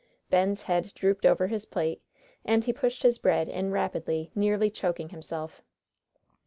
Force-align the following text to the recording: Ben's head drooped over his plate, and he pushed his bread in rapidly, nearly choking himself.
Ben's 0.31 0.63
head 0.63 0.91
drooped 0.95 1.27
over 1.27 1.45
his 1.45 1.67
plate, 1.67 2.01
and 2.43 2.63
he 2.63 2.73
pushed 2.73 3.03
his 3.03 3.19
bread 3.19 3.47
in 3.47 3.69
rapidly, 3.69 4.31
nearly 4.33 4.71
choking 4.71 5.09
himself. 5.09 5.61